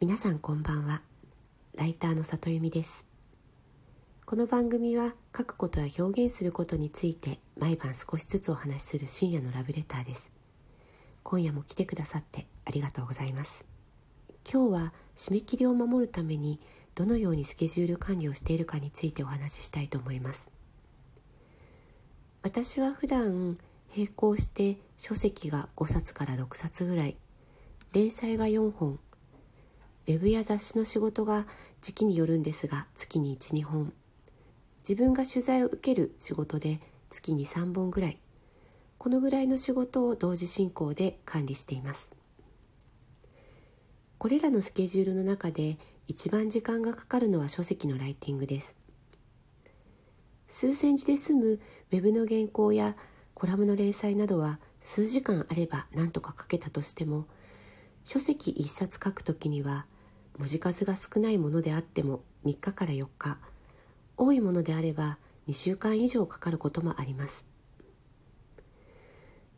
[0.00, 1.02] 皆さんこんばんは。
[1.74, 3.04] ライターの里由美です。
[4.26, 10.30] この番組は書くことや表現することについて毎晩少しずつお話しする深夜のラブレターです。
[11.24, 13.64] 今夜も来てくださってありがとうございます。
[14.48, 16.60] 今日は締め切りを守るために
[16.94, 20.48] どのようにスケジュール管理をしているかについてお話ししたいと思います。
[22.42, 23.58] 私は普段
[23.96, 27.16] 並行して書籍が5冊から6冊ぐらい
[27.92, 29.00] 連載が4本
[30.08, 31.46] ウェブや雑誌の仕事が
[31.82, 33.92] 時期によるんですが月に12本。
[34.78, 36.80] 自分が取材を受ける仕事で
[37.10, 38.18] 月に3本ぐらい。
[38.96, 42.10] このぐらいの仕事を同時進行で管理しています。
[44.16, 45.76] これらのスケジュールの中で
[46.06, 48.74] 一番時間がかかるのは書籍のライティングです。
[50.48, 52.96] 数千字で済むウェブの原稿や
[53.34, 57.26] コラムの連載などは数時間あれば何とか書けたとしても
[58.04, 59.84] 書籍1冊書くときには
[60.38, 63.38] 文字数が少ないものであっても3日から4日
[64.16, 67.44] 多いものであれば2週間以上かかることもあります。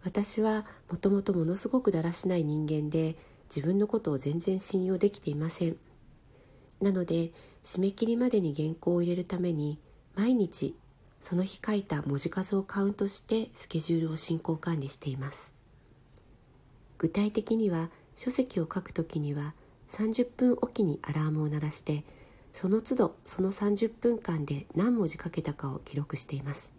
[0.03, 3.17] 私はもともとものすごくだらしない人間で
[3.55, 5.77] 自分のことを全然信用できていません。
[6.81, 9.79] なので締め切りまでに原稿を入れるために
[10.15, 10.75] 毎日
[11.21, 15.55] その日書いた文字数をカウントしてスケジュールを進行管理しています。
[16.97, 19.55] 具体的には書籍を書くときには
[19.91, 22.05] 30分おきにアラームを鳴らして
[22.53, 26.73] その都度その30分間で何文字書けたかを記録しています。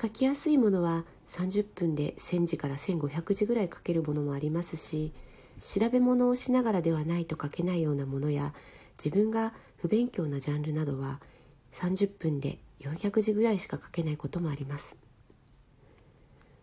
[0.00, 5.12] 書きやすいものは30分で1000字から1500字ぐらい書けるものもありますし
[5.60, 8.52] 調べ物をしながらではないと書けないようなものや
[8.98, 11.20] 自分が不勉強なジャンルなどは
[11.72, 14.96] 30分で400字ぐらいしか書けないこともあります。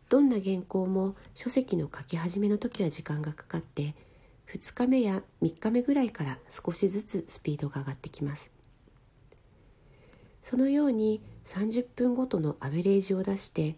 [0.10, 3.96] どんな原稿も書籍の書き始めの時は時間がかかって
[4.54, 8.52] 2日目や3日目ぐらいから少しずつスピードが上がってきます。
[10.42, 13.78] そのように30分ごとのアベレージを出して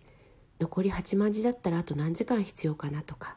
[0.59, 3.35] 残り8万字だったらあと何時間必要かなとか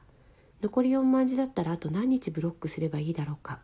[0.62, 3.60] 残り4万字だったらあと何日ブロックすればいいだろうか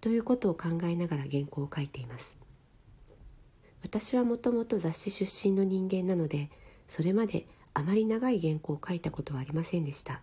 [0.00, 2.36] ということを考えながら原稿を書いています。
[3.82, 6.50] 私はもともと雑誌出身の人間なので
[6.88, 10.22] それまであまり長い原稿を書いたことはありませんでした。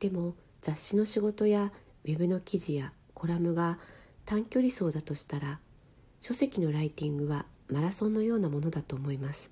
[0.00, 1.72] でも雑誌の仕事や
[2.04, 3.78] ウェブの記事やコラムが
[4.24, 5.58] 短距離走だとしたら
[6.20, 9.50] 書籍のライティングはマラソンのようなものだと思います。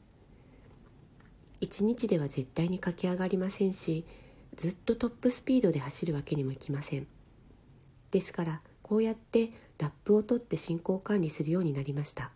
[1.60, 4.06] 一日では絶対に駆け上がりませんし
[4.54, 7.06] ずっとトップスピードで走るわけにもいきません。
[8.12, 12.30] ですからこうやってラップを取って進行管理するようになりました。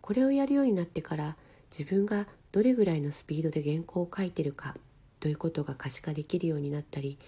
[0.00, 1.36] これをやるようになってから
[1.70, 4.74] 自分がどれぐらいのスピードで原稿を書いてるか
[5.20, 7.18] ということが可視化できるようになったり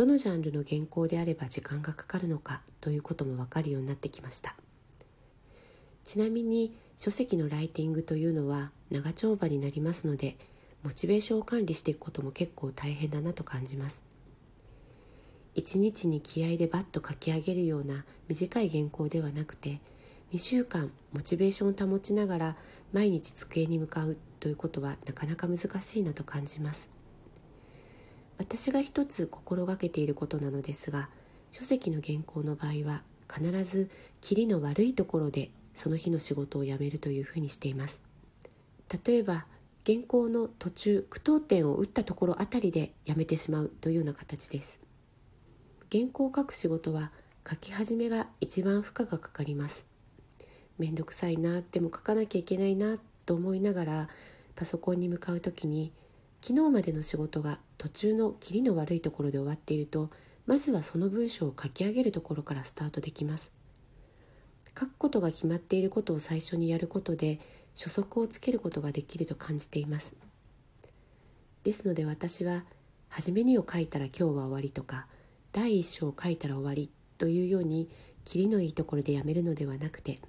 [0.00, 4.56] どのジャンルの原稿であれば時間がかかるのかということも分かるようになってきました。
[6.04, 10.38] ちなみに書籍のライティングというのは長丁場になりますので
[10.82, 14.02] モチベーションを管理していくことも結構大変だなと感じます。
[15.54, 19.82] 一日に気合でバッと書き上げるような短い原稿ではなくて
[20.32, 22.56] 2週間モチベーションを保ちながら
[22.94, 26.88] 毎日机に向かうということはなかなか難しいなと感じます。
[28.40, 31.10] 私が一つ心がけていることなのですが
[31.50, 33.90] 書籍の原稿の場合は必ず
[34.22, 38.00] キリの悪いところでその日の仕事を辞めるというふうにしています。
[39.06, 39.44] 例えば
[39.84, 44.78] 原稿の途中句読点を打ったところあたりで辞めてしまうというような形です。
[45.92, 47.10] 原稿を書く仕事は
[47.48, 49.84] 書き始めが一番負荷がかかります。
[50.78, 52.96] めんどくさいなでも書かなきゃいけないな
[53.26, 54.08] と思いながら
[54.56, 55.92] パソコンに向かう時に
[56.42, 60.10] 昨日までの仕事が途中のキリの悪いところで終わっていると
[60.46, 63.52] まずはその文章を書き上げるところからスタートできます。
[64.78, 67.38] 書くことが決まっていることを最初にやることで
[67.76, 70.14] 初速をつけることができると感じています。
[71.62, 72.64] ですので私は
[73.08, 75.06] 初めにを書いたら今日は終わりとか
[75.52, 77.88] 第一章を書いたら終わりというように
[78.24, 80.20] キリのいいところでやめるのではなくて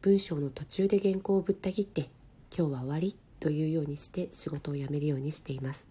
[0.00, 2.10] 文章の途中で原稿をぶった切って
[2.56, 5.86] 今日は終わりというようにして仕事を辞めるようにしています。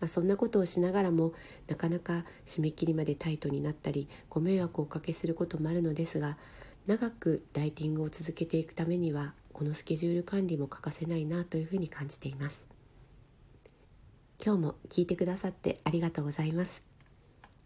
[0.00, 1.32] まあ、そんなことをしながらも
[1.68, 6.36] なかなか締め切りまでタイトになったりご迷惑をおかけすることもあるのですが
[6.86, 12.66] 長くライティングを続けていくためにはこのスケジュール管理も欠かせないなというふうに感じています。
[14.44, 16.82] 今日も聞いてくださってありがとうございます。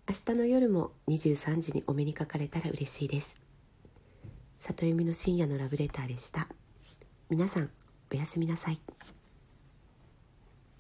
[0.08, 3.36] 明日の夜も23時にお目にかかれたら嬉しいです。
[4.60, 6.48] 里弓の深夜のラブレターでした。
[7.28, 7.70] 皆さん
[8.12, 8.80] おやすみなさい。